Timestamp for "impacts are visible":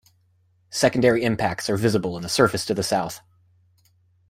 1.23-2.17